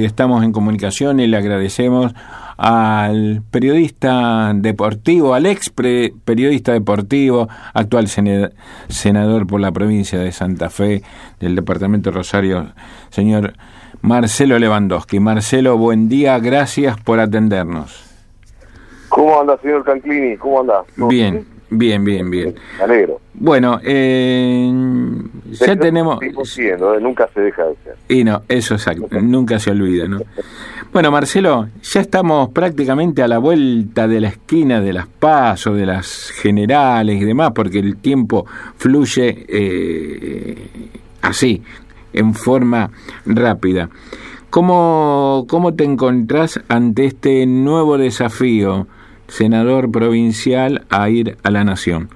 [0.00, 2.14] Estamos en comunicación y le agradecemos
[2.56, 11.02] al periodista deportivo, al ex periodista deportivo, actual senador por la provincia de Santa Fe
[11.40, 12.68] del departamento de Rosario,
[13.10, 13.54] señor
[14.00, 15.18] Marcelo Lewandowski.
[15.18, 18.08] Marcelo, buen día, gracias por atendernos.
[19.08, 20.36] ¿Cómo anda, señor Canclini?
[20.36, 20.84] ¿Cómo anda?
[21.08, 22.54] Bien, bien, bien, bien.
[22.78, 23.20] Me alegro.
[23.34, 24.72] Bueno, eh,
[25.50, 26.18] ya tenemos...
[26.44, 27.00] Siendo, ¿eh?
[27.00, 27.94] nunca se deja de ser.
[28.08, 28.86] Y no, eso es
[29.22, 30.20] nunca se olvida, ¿no?
[30.92, 35.84] Bueno, Marcelo, ya estamos prácticamente a la vuelta de la esquina de las pasos, de
[35.84, 38.46] las generales y demás, porque el tiempo
[38.76, 40.68] fluye eh,
[41.20, 41.62] así,
[42.12, 42.90] en forma
[43.26, 43.90] rápida.
[44.50, 48.86] ¿Cómo, ¿Cómo te encontrás ante este nuevo desafío,
[49.28, 52.08] senador provincial, a ir a la nación?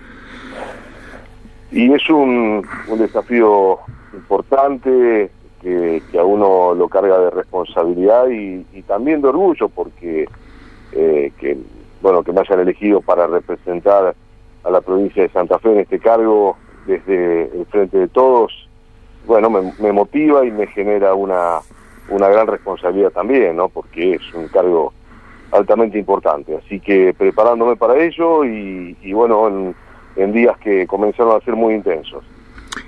[1.71, 3.79] Y es un, un desafío
[4.13, 5.31] importante
[5.63, 10.29] que, a uno lo carga de responsabilidad y, también de orgullo porque
[10.93, 11.57] eh, que
[12.03, 14.15] bueno que me hayan elegido para representar
[14.65, 18.69] a la provincia de Santa Fe en este cargo desde el frente de todos
[19.25, 21.61] bueno me, me motiva y me genera una
[22.11, 24.93] una gran responsabilidad también no porque es un cargo
[25.53, 29.75] altamente importante así que preparándome para ello y, y bueno en,
[30.17, 32.25] en días que comenzaron a ser muy intensos.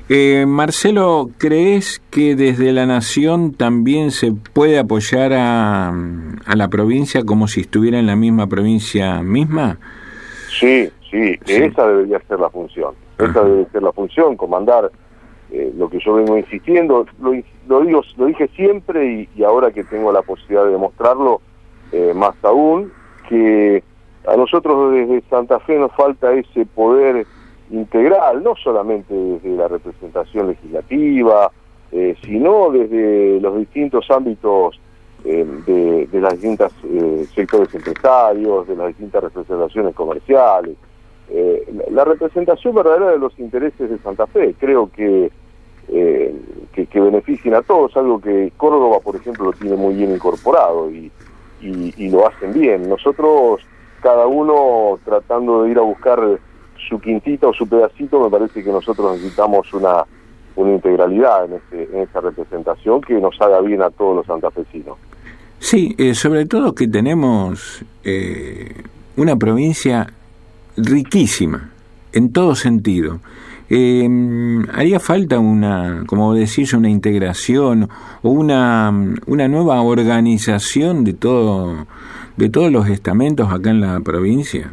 [0.09, 7.23] Eh, Marcelo, ¿crees que desde la Nación también se puede apoyar a, a, la provincia
[7.25, 9.79] como si estuviera en la misma provincia misma?
[10.59, 12.95] Sí, sí, esa debería ser la función.
[13.19, 14.91] Esa debe ser la función, comandar
[15.51, 17.07] eh, lo que yo vengo insistiendo.
[17.21, 17.33] Lo,
[17.69, 21.41] lo, digo, lo dije siempre y, ahora que tengo la posibilidad de demostrarlo,
[21.93, 22.93] eh, más aún,
[23.29, 23.83] que
[24.27, 27.27] a nosotros desde Santa Fe nos falta ese poder
[27.71, 31.51] integral, no solamente desde la representación legislativa,
[31.93, 34.81] eh, sino desde los distintos ámbitos
[35.25, 40.77] eh, de, de, las distintas eh, sectores empresarios, de las distintas representaciones comerciales.
[41.91, 45.31] La, representación verdadera de los intereses de Santa Fe, creo que,
[45.87, 50.91] que, que, beneficien a todos, algo que Córdoba, por ejemplo, lo tiene muy bien incorporado
[50.91, 51.11] y,
[51.65, 52.89] y lo hacen bien.
[52.89, 53.61] Nosotros
[54.05, 56.21] cada uno tratando de ir a buscar
[56.89, 60.05] su quintita o su pedacito, me parece que nosotros necesitamos una,
[60.57, 64.99] una integralidad en, ese, en esa representación que nos haga bien a todos los santafesinos.
[65.59, 68.83] Sí, eh, sobre todo que tenemos eh,
[69.17, 70.13] una provincia
[70.77, 71.71] riquísima
[72.13, 73.21] en todo sentido.
[73.77, 74.09] Eh,
[74.73, 77.89] haría falta una, como decís, una integración
[78.23, 78.93] o una,
[79.27, 81.85] una nueva organización de todo
[82.37, 84.73] de todos los estamentos acá en la provincia?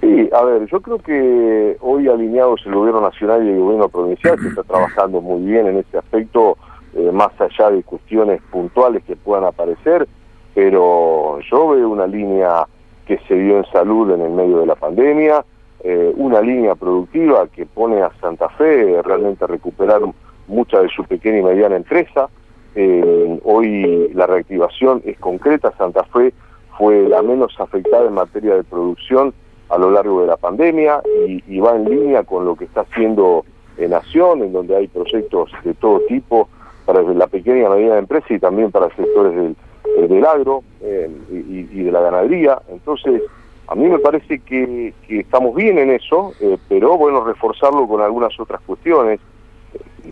[0.00, 4.38] Sí, a ver, yo creo que hoy alineados el gobierno nacional y el gobierno provincial
[4.40, 6.56] se está trabajando muy bien en este aspecto,
[6.94, 10.08] eh, más allá de cuestiones puntuales que puedan aparecer,
[10.54, 12.64] pero yo veo una línea
[13.06, 15.44] que se dio en salud en el medio de la pandemia,
[15.82, 20.02] eh, una línea productiva que pone a Santa Fe realmente recuperar
[20.46, 22.28] mucha de su pequeña y mediana empresa.
[22.74, 26.32] Eh, hoy la reactivación es concreta, Santa Fe
[26.76, 29.34] fue la menos afectada en materia de producción
[29.68, 33.44] a lo largo de la pandemia y, va en línea con lo que está haciendo
[33.78, 36.48] en Nación, en donde hay proyectos de todo tipo
[36.84, 39.56] para la pequeña y mediana empresa y también para sectores del,
[39.96, 42.60] eh, del agro eh, y, de la ganadería.
[42.68, 43.22] Entonces,
[43.70, 48.38] a mí me parece que, estamos bien en eso, eh, pero bueno, reforzarlo con algunas
[48.38, 49.20] otras cuestiones.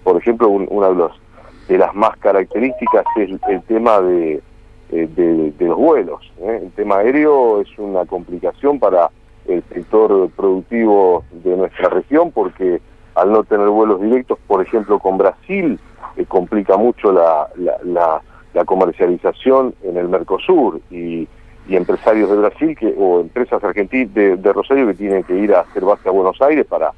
[0.03, 1.09] Por ejemplo, una de,
[1.69, 4.41] de las más características es el tema de
[4.91, 6.33] eh, de, los vuelos.
[6.41, 6.61] ¿eh?
[6.63, 9.11] El tema aéreo es una complicación para
[9.47, 12.81] el sector productivo de nuestra región porque
[13.15, 15.79] al no tener vuelos directos, por ejemplo, con Brasil,
[16.17, 18.23] eh, complica mucho la, la,
[18.55, 21.29] la, comercialización en el Mercosur y,
[21.69, 25.55] y empresarios de Brasil que o empresas argentinas de, de, Rosario que tienen que ir
[25.55, 26.93] a hacer base a Buenos Aires para,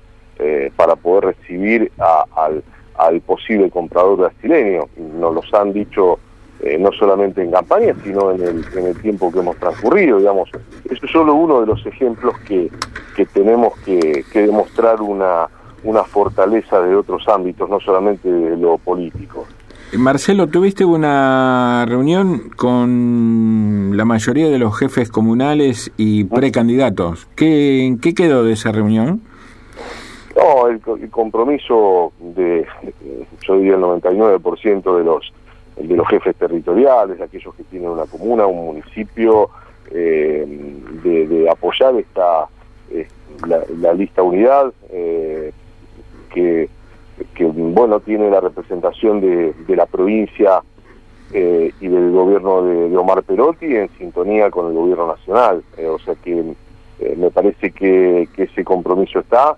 [0.76, 2.62] para poder recibir al,
[2.96, 4.84] al posible comprador brasileño.
[4.96, 6.18] Nos los han dicho
[6.62, 10.50] eh, no solamente en campaña, sino en el, en el tiempo que hemos transcurrido, digamos.
[10.90, 12.70] Eso es solo uno de los ejemplos que,
[13.16, 15.48] que tenemos que, que demostrar una,
[15.84, 19.46] una fortaleza de otros ámbitos, no solamente de lo político.
[19.98, 27.26] Marcelo, tuviste una reunión con la mayoría de los jefes comunales y precandidatos.
[27.34, 29.20] ¿Qué, ¿Qué quedó de esa reunión?
[30.36, 32.66] No, el, compromiso de,
[33.46, 35.32] yo diría el 99% de los
[35.76, 39.48] de los jefes territoriales, aquellos que tienen una comuna, un municipio,
[39.90, 40.46] eh,
[41.02, 42.46] de, apoyar esta
[42.90, 43.08] eh,
[43.46, 45.52] la, lista unidad eh,
[46.32, 46.68] que,
[47.34, 50.62] que, bueno tiene la representación de, de la provincia
[51.32, 55.62] eh, y del gobierno de, Omar Perotti en sintonía con el gobierno nacional.
[55.76, 56.54] Eh, o sea que
[56.98, 59.56] eh, me parece que, ese compromiso está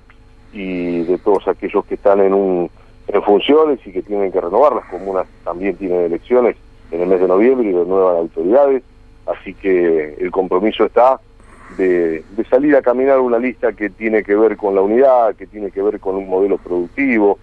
[0.53, 2.71] y de todos aquellos que están en, un,
[3.09, 6.57] en funciones y que tienen que renovar, las comunas también tienen elecciones
[6.91, 8.83] en el mes de noviembre y renuevan autoridades,
[9.27, 11.21] así que el compromiso está
[11.79, 15.47] de, de salir a caminar una lista que tiene que ver con la unidad, que
[15.47, 17.39] tiene que ver con un modelo productivo,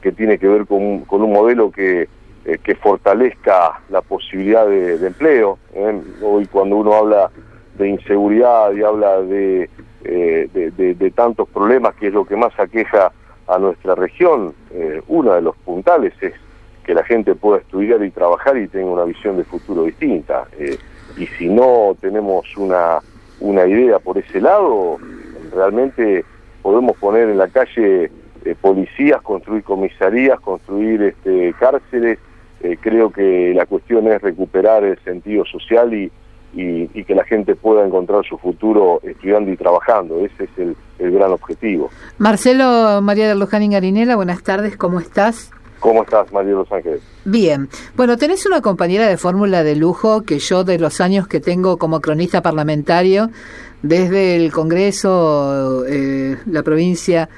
[0.00, 2.08] que tiene que ver con, con un modelo que
[2.44, 5.60] eh, que fortalezca la posibilidad de, empleo.
[5.74, 6.00] ¿eh?
[6.22, 7.30] Hoy cuando uno habla
[7.78, 9.70] de inseguridad y habla de,
[10.02, 13.12] eh, de, tantos problemas, que es lo que más aqueja
[13.46, 14.54] a nuestra región,
[15.06, 16.34] uno de los puntales es
[16.84, 20.48] que la gente pueda estudiar y trabajar y tenga una visión de futuro distinta.
[21.16, 22.98] y si no tenemos una,
[23.38, 24.96] una idea por ese lado,
[25.54, 26.24] realmente
[26.60, 28.10] podemos poner en la calle
[28.60, 32.18] policías, construir comisarías, construir este, cárceles,
[32.62, 36.10] eh, creo que la cuestión es recuperar el sentido social y,
[36.54, 40.20] y, que la gente pueda encontrar su futuro estudiando y trabajando.
[40.24, 40.76] Ese es el,
[41.10, 41.90] gran objetivo.
[42.18, 45.50] Marcelo María de Luján Garinela, buenas tardes, ¿cómo estás?
[45.80, 47.00] ¿Cómo estás, María de Los Ángeles?
[47.24, 47.68] Bien.
[47.96, 51.76] Bueno, tenés una compañera de fórmula de lujo que yo de los años que tengo
[51.76, 53.30] como cronista parlamentario,
[53.82, 57.28] desde el Congreso, eh, la provincia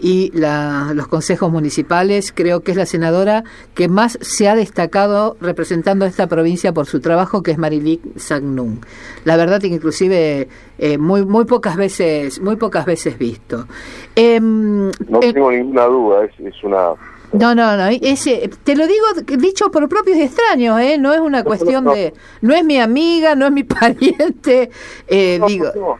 [0.00, 2.32] y los consejos municipales.
[2.34, 6.86] Creo que es la senadora que más se ha destacado representando a esta provincia por
[6.86, 8.80] su trabajo, que es Marilik Sagnun.
[9.24, 10.48] La verdad que inclusive
[10.78, 13.66] eh, muy muy pocas veces muy pocas veces visto.
[14.14, 16.94] Em, no eh, tengo ninguna duda, es, una
[17.32, 17.88] no, no, no.
[17.88, 19.04] Ese, te lo digo
[19.36, 20.96] dicho por propios extraños, ¿eh?
[20.98, 22.14] No es una cuestión de.
[22.40, 24.70] No es mi amiga, no es mi pariente.
[25.06, 25.98] Eh, digo.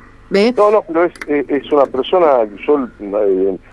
[0.56, 2.46] No, no, pero es, es una persona.
[2.66, 2.88] Yo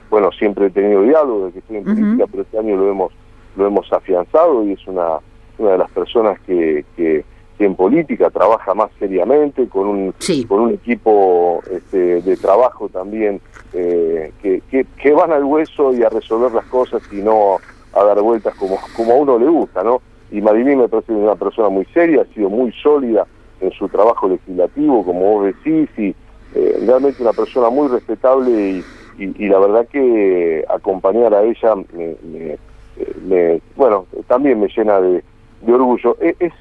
[0.10, 3.12] bueno, siempre he tenido diálogo de que estoy en política, pero este año lo hemos
[3.56, 5.20] lo hemos afianzado y es una,
[5.58, 7.24] una de las personas que, que,
[7.58, 10.14] en política trabaja más seriamente, con un,
[10.46, 13.40] con un equipo este, de trabajo también
[13.72, 17.56] eh, que, que, van al hueso y a resolver las cosas y no
[17.94, 20.02] a dar vueltas como, como a uno le gusta, ¿no?
[20.32, 23.26] Y Marilyn me parece una persona muy seria, ha sido muy sólida
[23.62, 26.14] en su trabajo legislativo, como vos decís, y
[26.56, 28.84] eh, realmente una persona muy respetable y
[29.18, 31.76] y, la verdad que acompañar a ella
[33.24, 35.24] me, bueno también me llena de,
[35.68, 36.18] orgullo.
[36.22, 36.54] E, es,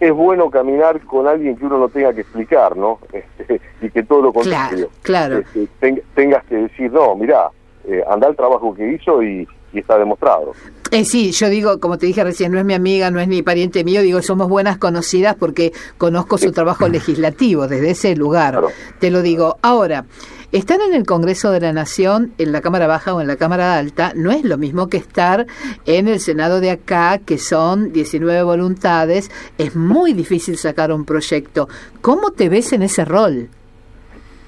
[0.00, 4.02] es bueno caminar con alguien que uno no tenga que explicar no este, y que
[4.02, 4.88] todo lo contrario.
[5.02, 7.50] claro, este, tengas que decir no mira
[7.88, 10.52] eh, anda el trabajo que hizo y, está demostrado.
[10.90, 13.42] Eh, sí, yo digo, como te dije recién, no es mi amiga, no es ni
[13.42, 18.60] pariente mío, digo, somos buenas conocidas porque conozco su trabajo legislativo desde ese lugar.
[19.00, 19.58] Te lo digo.
[19.62, 20.06] Ahora,
[20.52, 23.76] Estar en el Congreso de la Nación, en la Cámara Baja o en la Cámara
[23.76, 25.46] Alta, no es lo mismo que estar
[25.86, 29.30] en el Senado de acá, que son 19 voluntades.
[29.58, 31.68] Es muy difícil sacar un proyecto.
[32.00, 33.48] ¿Cómo te ves en ese rol?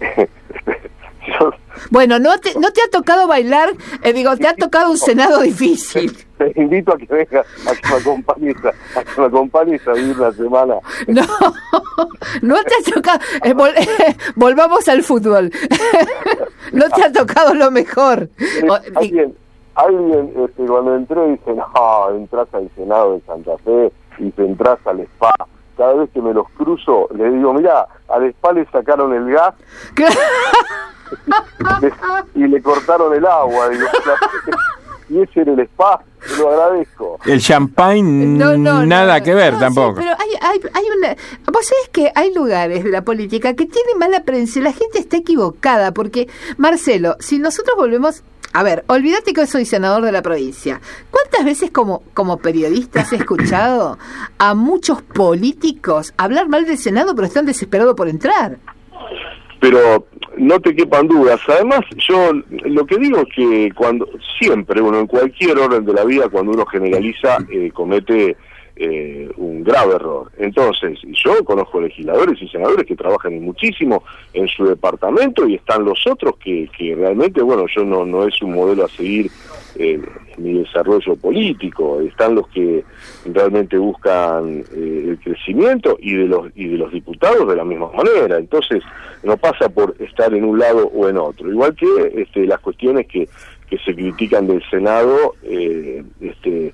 [1.90, 3.70] Bueno, no te, no te ha tocado bailar,
[4.02, 6.16] eh, digo, te ha tocado un senado difícil.
[6.38, 10.16] Te, invito a que vengas, a que me acompañes, a, que me acompañes a vivir
[10.18, 10.74] la semana.
[11.06, 11.22] No,
[12.42, 13.54] no te ha tocado, eh,
[14.36, 15.50] volvamos al fútbol.
[16.72, 18.28] no te ha tocado lo mejor.
[18.94, 19.34] Alguien,
[19.74, 24.78] alguien este, cuando entré dice, no, entras al Senado de Santa Fe y te entras
[24.84, 25.34] al SPA
[25.78, 29.54] cada vez que me los cruzo, le digo, mira, al spa le sacaron el gas
[32.34, 33.68] y le cortaron el agua.
[33.68, 33.86] Digo,
[35.10, 37.18] y ese era el spa, te lo agradezco.
[37.24, 38.36] El champagne,
[38.86, 39.94] nada que ver tampoco.
[39.96, 41.16] pero hay, hay, hay una.
[41.50, 45.16] Vos sabés que hay lugares de la política que tienen mala prensa la gente está
[45.16, 48.22] equivocada, porque, Marcelo, si nosotros volvemos
[48.54, 50.80] a ver, olvídate que soy senador de la provincia.
[51.10, 53.98] ¿Cuántas veces como, como periodista has escuchado
[54.38, 58.58] a muchos políticos hablar mal del Senado pero están desesperados por entrar?
[59.60, 61.40] Pero no te quepan dudas.
[61.48, 62.32] Además, yo
[62.64, 66.52] lo que digo es que cuando siempre, uno en cualquier orden de la vida, cuando
[66.52, 68.36] uno generaliza, eh, comete
[68.80, 70.30] eh, un grave error.
[70.38, 76.06] Entonces, yo conozco legisladores y senadores que trabajan muchísimo en su departamento y están los
[76.06, 79.32] otros que, que realmente, bueno, yo no, no es un modelo a seguir
[79.78, 80.00] eh,
[80.36, 82.84] mi desarrollo político, están los que
[83.26, 87.90] realmente buscan eh, el crecimiento y de los y de los diputados de la misma
[87.92, 88.38] manera.
[88.38, 88.82] Entonces,
[89.22, 91.50] no pasa por estar en un lado o en otro.
[91.50, 91.86] Igual que
[92.22, 93.28] este, las cuestiones que,
[93.70, 96.72] que se critican del Senado, eh, este,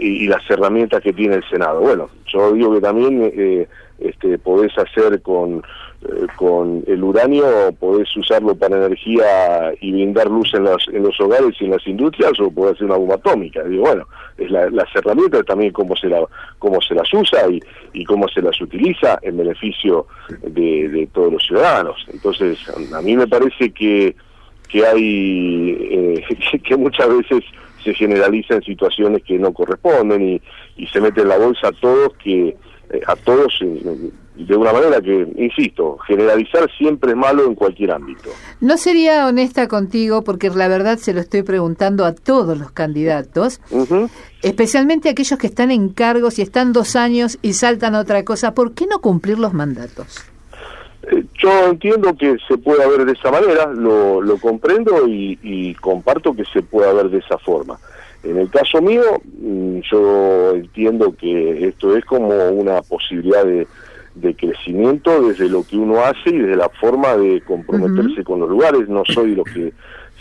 [0.00, 1.80] y, las herramientas que tiene el Senado.
[1.80, 3.68] Bueno, yo digo que también eh,
[4.00, 5.62] este, podés hacer con,
[6.02, 11.20] eh, con el uranio, podés usarlo para energía y brindar luz en, las, en los
[11.20, 13.62] hogares y en las industrias, o podés hacer una bomba atómica.
[13.64, 14.06] Digo, bueno,
[14.38, 16.24] es las herramientas también cómo se, la,
[16.58, 17.60] cómo se las usa y,
[17.92, 20.06] y cómo se las utiliza en beneficio
[20.42, 22.04] de, de todos los ciudadanos.
[22.12, 22.58] Entonces,
[22.94, 24.16] a mí me parece que
[24.70, 27.44] que hay eh, que muchas veces
[27.82, 30.42] se generalizan situaciones que no corresponden y,
[30.76, 32.56] y se mete en la bolsa a todos que
[32.90, 33.60] eh, a todos
[34.46, 38.30] de una manera que, insisto, generalizar siempre es malo en cualquier ámbito.
[38.60, 43.60] No sería honesta contigo porque la verdad se lo estoy preguntando a todos los candidatos,
[44.42, 48.54] especialmente aquellos que están en cargos y están dos años y saltan a otra cosa.
[48.54, 50.24] ¿Por qué no cumplir los mandatos?
[51.02, 56.34] Eh, yo entiendo que se pueda ver de esa manera, lo, lo comprendo y, comparto
[56.34, 57.78] que se pueda ver de esa forma.
[58.22, 59.02] En el caso mío,
[59.40, 63.66] mm, yo entiendo que esto es como una posibilidad de,
[64.36, 68.88] crecimiento desde lo que uno hace y desde la forma de comprometerse con los lugares.
[68.88, 69.72] No soy lo que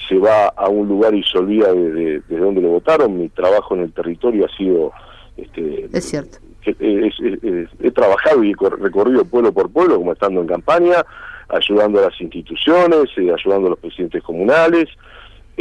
[0.07, 3.19] se va a un lugar y se olvida de, de, dónde lo votaron.
[3.19, 4.91] Mi trabajo en el territorio ha sido...
[5.35, 11.05] Este, es cierto he trabajado y he recorrido pueblo por pueblo, como estando en campaña,
[11.47, 14.89] ayudando a las instituciones, eh, ayudando a los presidentes comunales,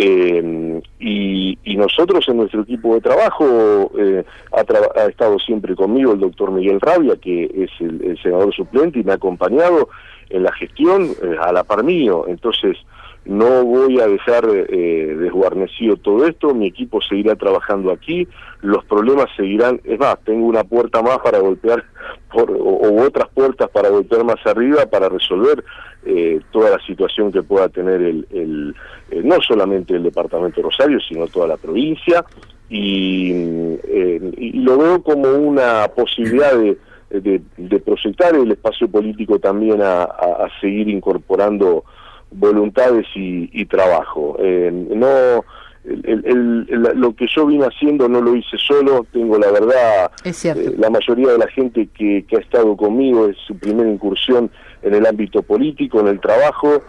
[0.01, 6.51] eh, y, nosotros en nuestro equipo de trabajo eh, ha, estado siempre conmigo el doctor
[6.51, 9.89] Miguel Rabia, que es el, senador suplente y me ha acompañado
[10.29, 12.25] en la gestión a la par mío.
[12.27, 12.77] Entonces,
[13.29, 18.27] no voy a dejar eh, desguarnecido todo esto, mi equipo seguirá trabajando aquí,
[18.63, 21.85] los problemas seguirán, es más, tengo una puerta más para golpear,
[22.33, 25.63] por, o, otras puertas para golpear más arriba para resolver
[26.07, 28.75] eh, toda la situación que pueda tener el, el
[29.11, 32.25] eh, no solamente el departamento de Rosario, sino toda la provincia,
[32.71, 33.31] y,
[33.85, 36.79] eh, y lo veo como una posibilidad de,
[37.57, 41.85] de, proyectar el espacio político también a seguir incorporando
[42.31, 44.37] voluntades y, trabajo.
[44.41, 45.45] Eh, no
[45.85, 51.29] lo que yo vine haciendo no lo hice solo, tengo la verdad, eh, la mayoría
[51.29, 54.51] de la gente que, que ha estado conmigo es su primera incursión
[54.83, 56.83] en el ámbito político, en el trabajo,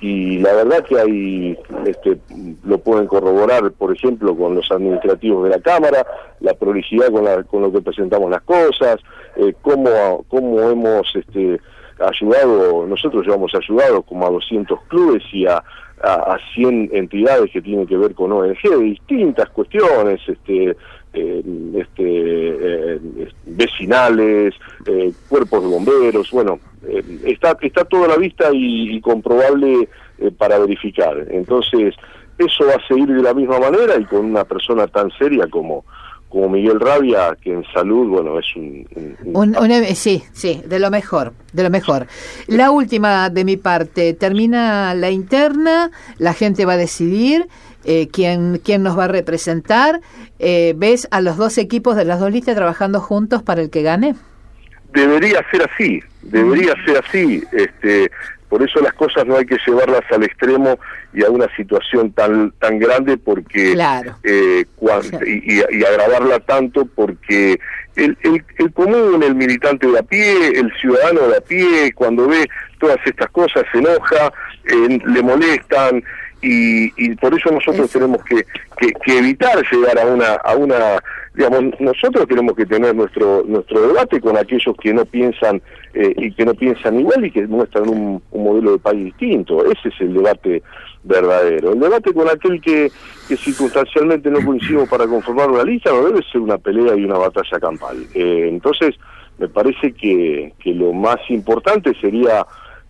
[0.00, 2.18] y la verdad que hay, este,
[2.64, 6.06] lo pueden corroborar, por ejemplo, con los administrativos de la Cámara,
[6.40, 8.96] la prolijidad con, la, con lo que presentamos las cosas,
[9.36, 11.14] eh, cómo, cómo hemos...
[11.14, 11.60] este
[11.98, 15.62] ayudado, nosotros llevamos ayudado como a 200 clubes y a,
[16.02, 20.76] a, 100 entidades que tienen que ver con ONG distintas cuestiones, este,
[21.14, 21.42] eh,
[21.74, 23.00] este, eh,
[23.46, 24.54] vecinales,
[24.86, 26.60] eh, cuerpos de bomberos, bueno,
[27.24, 29.88] está, está todo a la vista y comprobable
[30.36, 31.26] para verificar.
[31.30, 31.94] Entonces,
[32.38, 35.84] eso va a seguir de la misma manera y con una persona tan seria como
[36.28, 38.86] como Miguel Rabia, que en salud, bueno, es un...
[39.94, 42.06] sí, sí, de lo mejor, de lo mejor.
[42.46, 47.46] La última de mi parte, termina la interna, la gente va a decidir
[47.84, 50.00] eh, quién, quién nos va a representar.
[50.38, 53.82] Eh, ¿Ves a los dos equipos de las dos listas trabajando juntos para el que
[53.82, 54.16] gane?
[54.92, 57.42] Debería ser así, debería ser así.
[57.52, 58.10] Este,
[58.56, 60.78] por eso las cosas no hay que llevarlas al extremo
[61.12, 63.76] y a una situación tan tan grande porque
[64.22, 64.64] eh,
[65.26, 67.60] y, agravarla tanto porque
[67.96, 72.28] el, el, el, común, el militante de a pie, el ciudadano de a pie, cuando
[72.28, 72.48] ve
[72.80, 74.32] todas estas cosas se enoja,
[74.64, 76.02] eh, le molestan
[76.40, 78.42] y, y por eso nosotros tenemos que,
[79.04, 81.02] que, evitar llegar a una a una
[81.36, 85.60] digamos nosotros tenemos que tener nuestro nuestro debate con aquellos que no piensan
[85.92, 89.64] eh, y que no piensan igual y que muestran un, modelo de país distinto.
[89.70, 90.62] Ese es el debate
[91.04, 91.72] verdadero.
[91.72, 92.90] El debate con aquel que,
[93.28, 97.18] que circunstancialmente no coincidimos para conformar una lista no debe ser una pelea y una
[97.18, 97.96] batalla campal.
[98.14, 98.94] Eh, entonces
[99.38, 102.46] me parece que, que lo más importante sería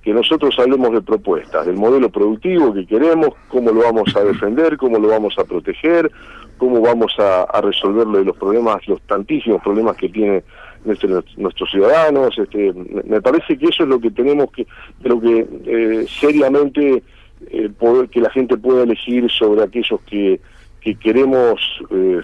[0.06, 4.76] que nosotros hablemos de propuestas, del modelo productivo que queremos, cómo lo vamos a defender,
[4.76, 6.12] cómo lo vamos a proteger,
[6.58, 10.44] cómo vamos a, resolver los problemas, los tantísimos problemas que tienen
[10.84, 12.38] nuestros ciudadanos.
[12.38, 14.64] Este, me parece que eso es lo que tenemos que,
[15.02, 17.02] lo que eh, seriamente
[17.50, 20.40] eh, poder que la gente pueda elegir sobre aquellos que
[20.86, 22.20] que queremos eh,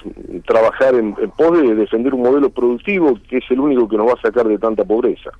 [0.46, 4.12] trabajar en, pos de defender un modelo productivo que es el único que nos va
[4.12, 5.30] a sacar de tanta pobreza.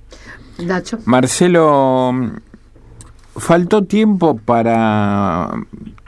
[0.59, 0.97] Nacho.
[1.05, 2.11] Marcelo,
[3.37, 5.53] ¿faltó tiempo para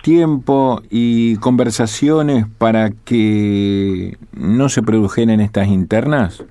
[0.04, 6.44] tiempo y conversaciones para que no se produjeran estas internas?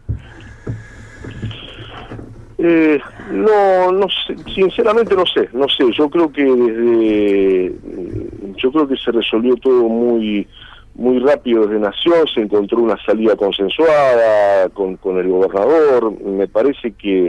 [2.67, 2.99] Eh,
[3.31, 5.85] no, no sé, sinceramente no sé, no sé.
[5.93, 7.75] Yo creo que desde,
[8.57, 10.49] yo creo que se resolvió todo muy,
[10.95, 16.19] muy rápido desde Nación se encontró una salida consensuada con, el gobernador.
[16.23, 17.29] Me parece que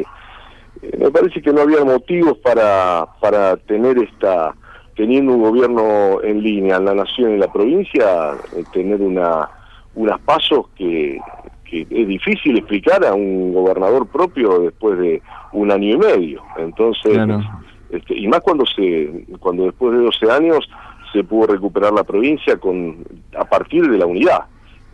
[0.81, 4.55] eh, me parece que no había motivos para, para tener esta,
[4.95, 9.49] teniendo un gobierno en línea en la nación y la provincia, eh, tener una,
[9.95, 11.19] unas pasos que,
[11.83, 15.21] que es difícil explicar a un gobernador propio después de
[15.53, 16.43] un año y medio.
[16.57, 17.17] Entonces,
[17.89, 20.69] este, y más cuando se, cuando después de 12 años
[21.13, 23.05] se pudo recuperar la provincia con
[23.37, 24.45] a partir de la unidad.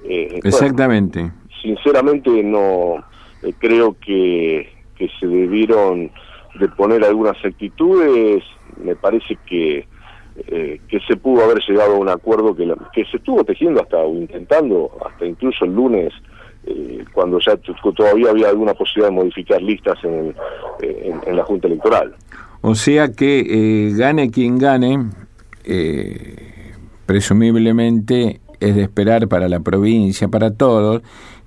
[0.04, 1.32] Eh, Exactamente.
[1.62, 3.04] sinceramente no
[3.60, 6.12] creo que que se debieron
[6.60, 8.44] de poner algunas actitudes,
[8.84, 9.88] me parece que,
[10.48, 13.98] eh, que se pudo haber llegado a un acuerdo que, que se estuvo tejiendo hasta
[13.98, 16.14] o intentando, hasta incluso el lunes,
[16.66, 20.36] eh, cuando ya todavía había alguna posibilidad de modificar listas en,
[20.82, 22.16] en, la Junta Electoral.
[22.62, 25.10] O sea que eh, gane quien gane,
[27.06, 31.02] presumiblemente es de esperar para la provincia, para todos,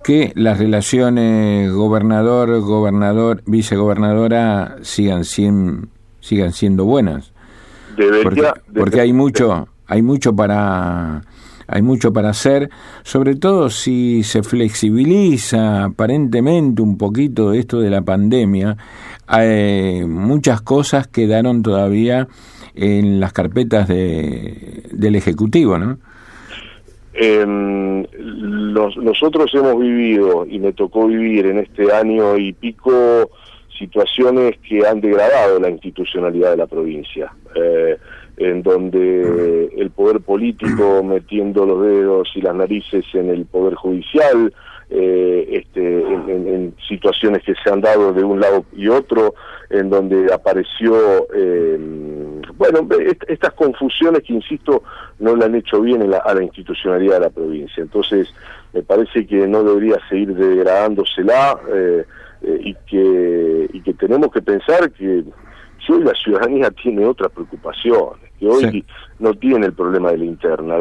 [0.05, 7.33] que las relaciones gobernador, gobernador, vicegobernadora sigan, sigan siendo buenas.
[8.75, 11.23] porque, hay mucho, hay mucho para
[11.67, 12.71] hay mucho para hacer,
[13.03, 18.77] sobre todo si se flexibiliza aparentemente un poquito esto de la pandemia,
[19.27, 22.29] hay muchas cosas quedaron todavía
[22.75, 25.99] en las carpetas de, del Ejecutivo, ¿no?
[27.17, 33.31] Eh, nosotros hemos vivido y me tocó vivir en este año y pico
[33.79, 37.99] situaciones que han degradado la institucionalidad de la provincia, eh,
[38.37, 44.53] en donde el poder político metiendo los dedos y las narices en el poder judicial,
[44.91, 49.35] eh, este, en, situaciones que se han dado de un lado y otro,
[49.71, 51.79] en donde apareció, eh,
[52.57, 52.87] bueno,
[53.27, 54.83] estas confusiones que, insisto,
[55.19, 57.83] no le han hecho bien a la institucionalidad de la provincia.
[57.83, 58.33] Entonces,
[58.75, 62.05] me parece que no debería seguir degradándosela eh,
[62.43, 65.25] eh, y, que, y que tenemos que pensar que
[65.93, 68.85] hoy la ciudadanía tiene otras preocupaciones, que hoy
[69.19, 70.77] no tiene el problema de la interna.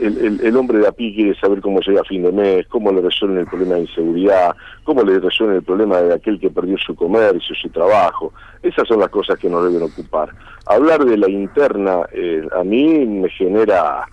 [0.00, 2.92] el, el, hombre de a pie quiere saber cómo llega a fin de mes, cómo
[2.92, 6.76] le resuelven el problema de inseguridad, cómo le resuelven el problema de aquel que perdió
[6.78, 8.32] su comercio, su trabajo.
[8.62, 10.30] Esas son las cosas que nos deben ocupar.
[10.66, 14.06] Hablar de la interna eh, a mí me genera,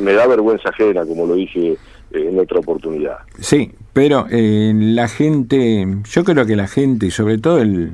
[0.00, 1.76] me, da vergüenza ajena, como lo dije eh,
[2.12, 3.18] en otra oportunidad.
[3.38, 7.92] Sí, pero eh, la gente, yo creo que la gente, y sobre todo el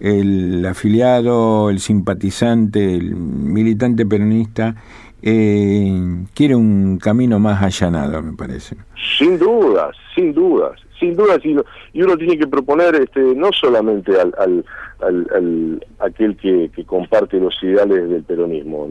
[0.00, 4.74] el afiliado, el simpatizante, el militante peronista,
[5.22, 8.76] eh, quiere un camino más allanado, me parece.
[9.18, 14.64] Sin dudas, sin dudas, sin dudas, y, uno tiene que proponer este, no solamente al,
[15.00, 18.88] al, aquel que, que, comparte los ideales del peronismo.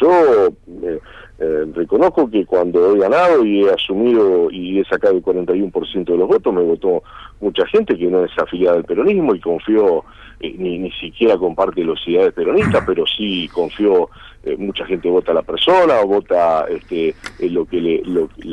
[0.00, 0.48] Yo
[0.82, 1.00] eh,
[1.40, 6.16] eh, reconozco que cuando he ganado y he asumido y he sacado el 41% de
[6.16, 7.02] los votos, me votó
[7.40, 10.04] mucha gente que no es afiliada al peronismo y confió
[10.40, 14.08] eh, ni, ni siquiera comparte los ideales peronistas, pero sí confió,
[14.44, 18.02] eh, mucha gente vota a la persona o vota este, en lo que le,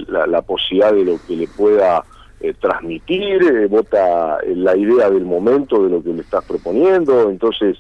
[0.07, 2.03] la, posibilidad de lo que le pueda
[2.41, 7.77] eh, transmitir, vota la idea del momento de lo que le estás proponiendo, entonces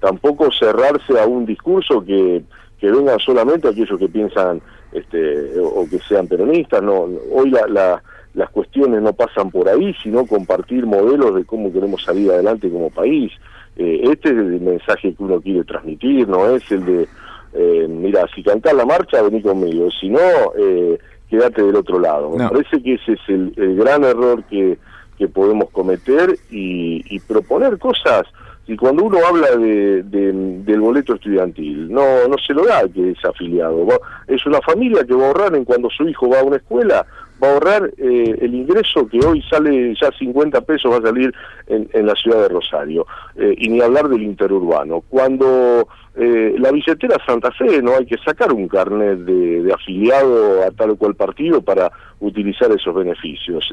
[0.00, 2.42] tampoco cerrarse a un discurso que,
[2.78, 4.60] que vengan solamente aquellos que piensan
[4.92, 8.02] este, o, que sean peronistas, no, hoy la, la
[8.34, 12.90] las cuestiones no pasan por ahí, sino compartir modelos de cómo queremos salir adelante como
[12.90, 13.32] país.
[13.76, 17.08] Eh, este es el mensaje que uno quiere transmitir, no es el de,
[17.54, 20.20] eh, mira, si cantás la marcha, vení conmigo, si no,
[20.58, 20.98] eh,
[21.30, 22.30] quédate del otro lado.
[22.30, 24.78] Me parece que ese es el, gran error que,
[25.18, 28.26] que podemos cometer y, y proponer cosas
[28.66, 33.24] y cuando uno habla de, del boleto estudiantil, no no se lo da que es
[33.24, 33.86] afiliado.
[34.26, 37.04] Es una familia que va a ahorrar en cuando su hijo va a una escuela,
[37.42, 41.32] va a ahorrar eh, el ingreso que hoy sale ya 50 pesos, va a salir
[41.66, 43.06] en, en la ciudad de Rosario.
[43.36, 45.02] Eh, y ni hablar del interurbano.
[45.08, 50.70] Cuando eh, la billetera Santa Fe no hay que sacar un carnet de, afiliado a
[50.70, 53.68] tal o cual partido para utilizar esos beneficios.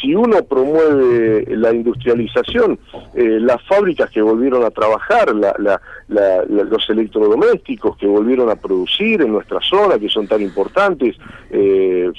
[0.00, 2.78] Si uno promueve la industrialización,
[3.14, 5.32] las fábricas que volvieron a trabajar,
[6.08, 11.16] los electrodomésticos que volvieron a producir en nuestra zona, que son tan importantes,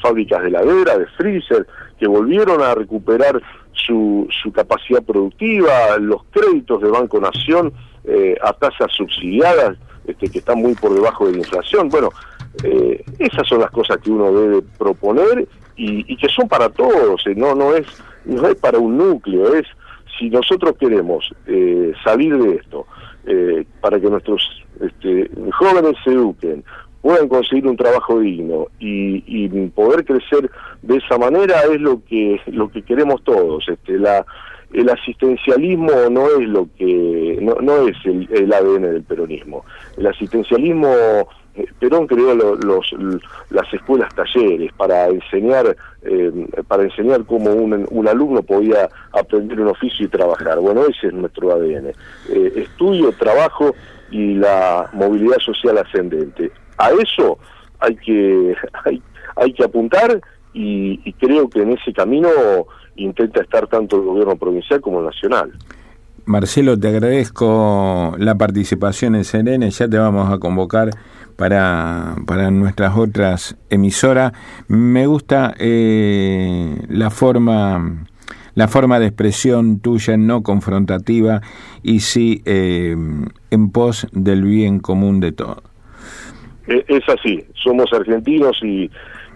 [0.02, 1.66] fábricas de de freezer,
[2.00, 3.42] que volvieron a recuperar
[3.74, 7.74] su, su capacidad productiva, los créditos de Banco Nación,
[8.06, 11.90] eh, a tasas subsidiadas este, que están muy por debajo de la inflación.
[11.90, 12.10] Bueno,
[12.64, 17.36] eh, esas son las cosas que uno debe proponer y, que son para todos, eh,
[17.36, 17.86] no, no, es,
[18.26, 19.66] no es para un núcleo, es
[20.18, 21.30] si nosotros queremos
[22.04, 22.86] salir de esto
[23.80, 24.42] para que nuestros
[24.82, 26.64] este, jóvenes se eduquen,
[27.02, 30.50] puedan conseguir un trabajo digno y, y, poder crecer
[30.82, 34.26] de esa manera es lo que lo que queremos todos este la
[34.74, 39.66] el asistencialismo no es lo que no, no es el, el ADN del peronismo
[39.98, 40.90] el asistencialismo
[41.56, 42.96] eh, Perón creó los,
[43.50, 46.32] las escuelas talleres para enseñar eh,
[46.68, 50.60] para enseñar cómo un, un, alumno podía aprender un oficio y trabajar.
[50.60, 51.88] Bueno, ese es nuestro ADN.
[51.88, 53.76] Eh, estudio, trabajo
[54.12, 56.52] y la movilidad social ascendente.
[56.80, 57.38] A eso
[57.80, 59.02] hay que hay,
[59.36, 60.20] hay que apuntar
[60.54, 62.30] y, y creo que en ese camino
[62.96, 65.52] intenta estar tanto el gobierno provincial como el nacional.
[66.26, 70.92] Marcelo, te agradezco la participación en Serene, ya te vamos a convocar
[71.36, 74.34] para, para nuestras otras emisoras.
[74.68, 78.06] Me gusta eh, la forma
[78.56, 81.42] la forma de expresión tuya no confrontativa
[81.82, 82.96] y sí eh,
[83.52, 85.69] en pos del bien común de todos.
[86.70, 88.90] E, es así, somos argentinos y,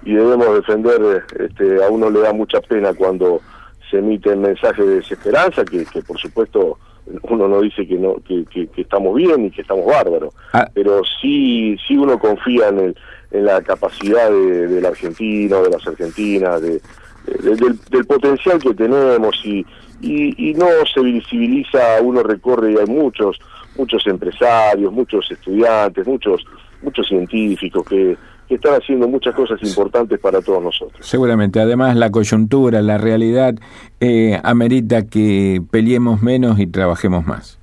[0.05, 3.41] y debemos defender, este, a uno le da mucha pena cuando
[3.89, 6.77] se emiten mensajes de desesperanza, que, que por supuesto
[7.23, 10.69] uno no dice que no que, que, estamos bien y que estamos bárbaros, ah.
[10.73, 12.97] pero sí sí uno confía en, el,
[13.31, 16.81] en la capacidad de, del argentino, de las argentinas, de,
[17.25, 19.65] del, del, potencial que tenemos y,
[20.01, 23.39] y, y, no se visibiliza, uno recorre y hay muchos
[23.75, 26.45] muchos empresarios, muchos estudiantes, muchos
[26.83, 28.17] muchos científicos que
[28.47, 31.05] que están haciendo muchas cosas importantes para todos nosotros.
[31.05, 33.55] Seguramente, además la coyuntura, la realidad,
[33.99, 37.59] eh, amerita que peleemos menos y trabajemos más.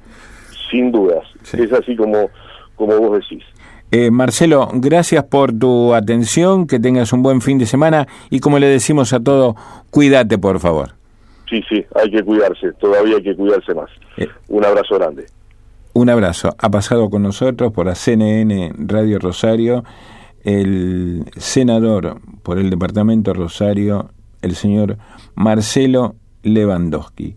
[0.70, 2.30] Sin dudas, es así como,
[2.76, 3.44] como vos decís.
[3.92, 8.59] Eh, Marcelo, gracias por tu atención, que tengas un buen fin de semana y como
[8.59, 9.56] le decimos a todos,
[9.90, 10.92] cuídate por favor.
[11.48, 13.90] Sí, sí, hay que cuidarse, todavía hay que cuidarse más.
[14.16, 14.28] Eh.
[14.48, 15.26] un abrazo grande.
[15.92, 16.55] Un abrazo.
[16.59, 19.85] Ha pasado con nosotros por la CNN Radio Rosario
[20.42, 24.11] el senador por el departamento Rosario,
[24.42, 24.98] el señor
[25.35, 27.37] Marcelo Lewandowski.